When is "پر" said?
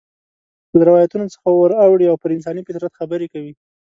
2.21-2.29